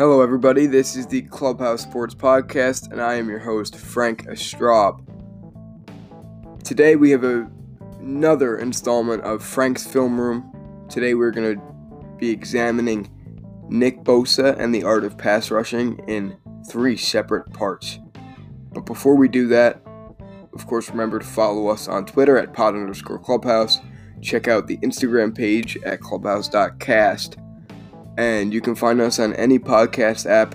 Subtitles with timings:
[0.00, 0.64] Hello, everybody.
[0.64, 5.04] This is the Clubhouse Sports Podcast, and I am your host, Frank Estraub.
[6.64, 7.46] Today, we have a,
[7.98, 10.86] another installment of Frank's Film Room.
[10.88, 13.10] Today, we're going to be examining
[13.68, 16.34] Nick Bosa and the art of pass rushing in
[16.70, 17.98] three separate parts.
[18.72, 19.82] But before we do that,
[20.54, 23.80] of course, remember to follow us on Twitter at pod underscore clubhouse.
[24.22, 27.36] Check out the Instagram page at clubhouse.cast
[28.16, 30.54] and you can find us on any podcast app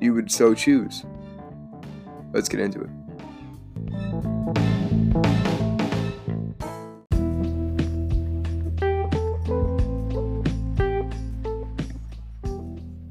[0.00, 1.04] you would so choose.
[2.32, 2.90] Let's get into it.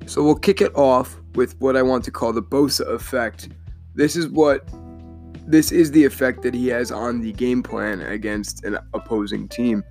[0.10, 3.50] So we'll kick it off with what I want to call the Bosa effect.
[3.94, 4.68] This is what
[5.46, 9.84] this is the effect that he has on the game plan against an opposing team.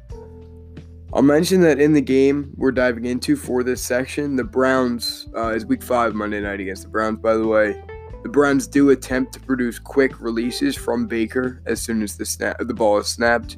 [1.16, 5.48] I'll mention that in the game we're diving into for this section, the Browns uh,
[5.54, 7.20] is Week Five Monday night against the Browns.
[7.20, 7.82] By the way,
[8.22, 12.58] the Browns do attempt to produce quick releases from Baker as soon as the snap
[12.60, 13.56] the ball is snapped,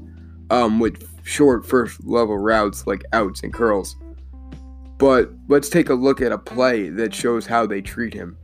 [0.51, 3.97] um, with short first level routes like outs and curls.
[4.97, 8.39] But let's take a look at a play that shows how they treat him.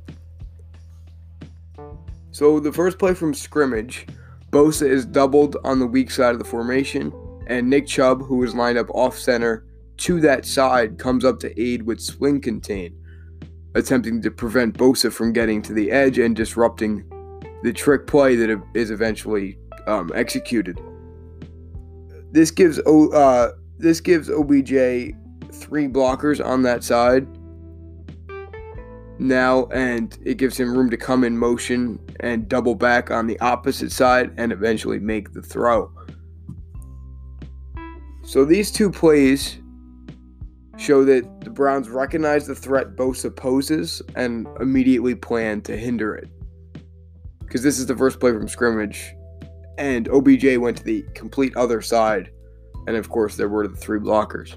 [2.33, 4.09] So the first play from scrimmage,
[4.51, 7.13] Bosa is doubled on the weak side of the formation
[7.47, 9.67] and Nick Chubb, who is lined up off center
[9.99, 12.97] to that side, comes up to aid with swing contain,
[13.75, 17.05] attempting to prevent Bosa from getting to the edge and disrupting
[17.63, 20.79] the trick play that is eventually um, executed.
[22.33, 25.15] This gives uh, this gives OBJ
[25.53, 27.27] three blockers on that side
[29.19, 33.39] now, and it gives him room to come in motion and double back on the
[33.41, 35.91] opposite side and eventually make the throw.
[38.25, 39.59] So these two plays
[40.79, 46.29] show that the Browns recognize the threat Bosa poses and immediately plan to hinder it.
[47.41, 49.15] Because this is the first play from scrimmage,
[49.77, 52.31] and OBJ went to the complete other side,
[52.87, 54.57] and of course, there were the three blockers.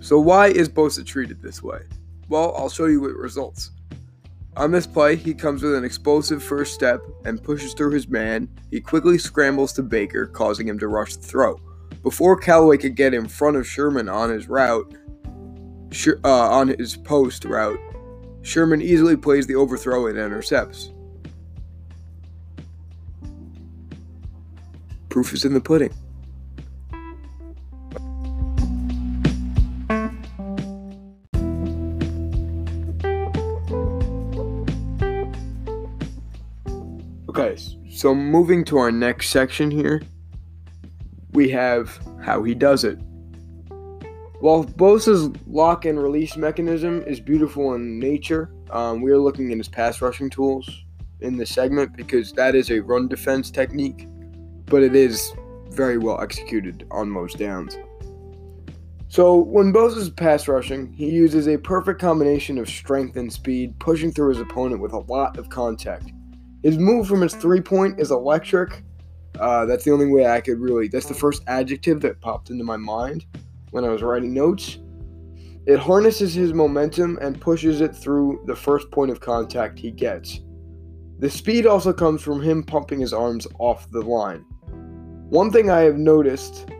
[0.00, 1.80] So, why is Bosa treated this way?
[2.28, 3.70] Well, I'll show you what results.
[4.56, 8.48] On this play, he comes with an explosive first step and pushes through his man.
[8.70, 11.60] He quickly scrambles to Baker, causing him to rush the throw.
[12.02, 14.92] Before Callaway could get in front of Sherman on his route,
[16.24, 17.78] uh, on his post route,
[18.42, 20.90] Sherman easily plays the overthrow and intercepts.
[25.08, 25.92] Proof is in the pudding.
[37.38, 37.56] Okay,
[37.88, 40.02] so moving to our next section here,
[41.30, 42.98] we have how he does it.
[44.40, 49.58] While Bosa's lock and release mechanism is beautiful in nature, um, we are looking at
[49.58, 50.68] his pass rushing tools
[51.20, 54.08] in this segment because that is a run defense technique,
[54.66, 55.32] but it is
[55.70, 57.78] very well executed on most downs.
[59.06, 64.10] So, when Bosa's pass rushing, he uses a perfect combination of strength and speed, pushing
[64.10, 66.10] through his opponent with a lot of contact.
[66.62, 68.82] His move from his three point is electric.
[69.38, 70.88] Uh, that's the only way I could really.
[70.88, 73.26] That's the first adjective that popped into my mind
[73.70, 74.78] when I was writing notes.
[75.66, 80.40] It harnesses his momentum and pushes it through the first point of contact he gets.
[81.18, 84.44] The speed also comes from him pumping his arms off the line.
[85.28, 86.70] One thing I have noticed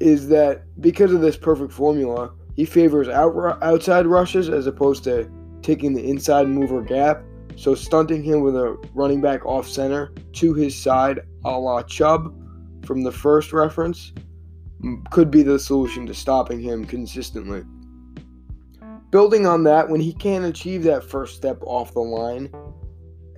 [0.00, 5.26] is that because of this perfect formula, he favors out, outside rushes as opposed to
[5.62, 7.22] taking the inside mover gap,
[7.56, 12.36] so stunting him with a running back off center to his side a la Chubb
[12.84, 14.12] from the first reference
[15.10, 17.62] could be the solution to stopping him consistently.
[19.10, 22.52] Building on that, when he can't achieve that first step off the line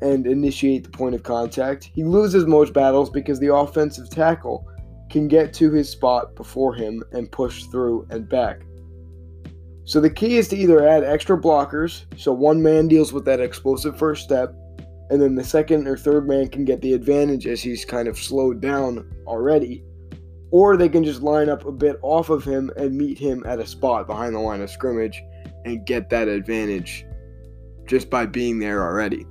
[0.00, 4.68] and initiate the point of contact, he loses most battles because the offensive tackle
[5.10, 8.62] can get to his spot before him and push through and back.
[9.84, 13.40] So the key is to either add extra blockers, so one man deals with that
[13.40, 14.54] explosive first step,
[15.10, 18.16] and then the second or third man can get the advantage as he's kind of
[18.16, 19.82] slowed down already,
[20.52, 23.58] or they can just line up a bit off of him and meet him at
[23.58, 25.20] a spot behind the line of scrimmage
[25.64, 27.04] and get that advantage
[27.86, 29.26] just by being there already.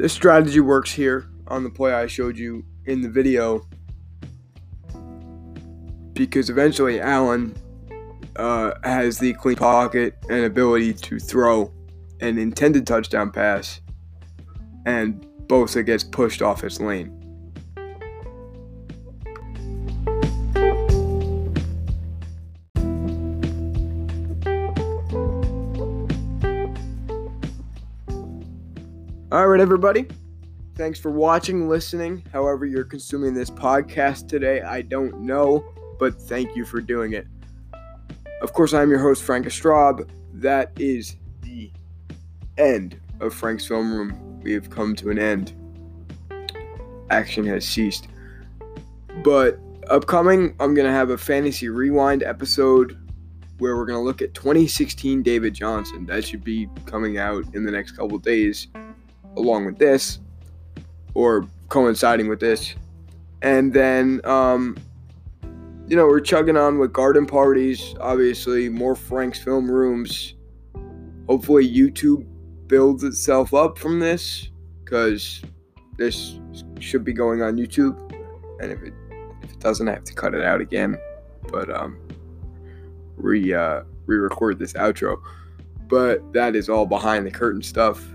[0.00, 1.26] This strategy works here.
[1.48, 3.68] on the play I showed you in the video
[6.14, 7.54] because eventually Allen
[8.36, 11.70] uh, has the clean pocket and ability to throw
[12.22, 13.82] an intended touchdown pass,
[14.86, 17.19] and Bosa gets pushed off his lane.
[29.32, 30.08] All right, everybody.
[30.74, 32.24] Thanks for watching, listening.
[32.32, 35.64] However, you're consuming this podcast today, I don't know,
[36.00, 37.28] but thank you for doing it.
[38.42, 40.10] Of course, I'm your host, Frank Estraub.
[40.32, 41.70] That is the
[42.58, 44.40] end of Frank's Film Room.
[44.42, 45.52] We have come to an end.
[47.10, 48.08] Action has ceased.
[49.22, 52.98] But upcoming, I'm going to have a fantasy rewind episode
[53.58, 56.04] where we're going to look at 2016 David Johnson.
[56.06, 58.66] That should be coming out in the next couple days
[59.36, 60.18] along with this
[61.14, 62.74] or coinciding with this.
[63.42, 64.76] And then, um,
[65.88, 70.34] you know, we're chugging on with garden parties, obviously, more Frank's film rooms.
[71.26, 72.26] Hopefully, YouTube
[72.66, 74.50] builds itself up from this
[74.84, 75.42] because
[75.96, 76.38] this
[76.78, 77.96] should be going on YouTube.
[78.60, 78.92] And if it,
[79.42, 80.98] if it doesn't, I have to cut it out again.
[81.50, 81.98] But, um,
[83.16, 85.20] re, uh, re record this outro.
[85.88, 88.06] But that is all behind the curtain stuff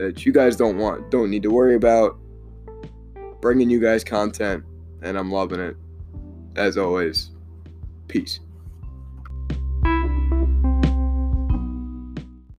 [0.00, 2.18] that you guys don't want, don't need to worry about.
[3.42, 4.64] Bringing you guys content,
[5.02, 5.76] and I'm loving it.
[6.56, 7.30] As always,
[8.08, 8.40] peace.